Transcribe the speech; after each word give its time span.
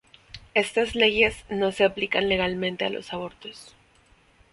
Estas 0.55 0.95
leyes 0.95 1.45
no 1.51 1.71
se 1.71 1.83
aplican 1.85 2.27
legalmente 2.27 2.85
a 2.85 2.89
los 2.89 3.13
abortos. 3.13 3.75